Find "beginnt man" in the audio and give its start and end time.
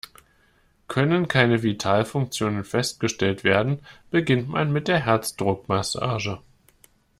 4.09-4.73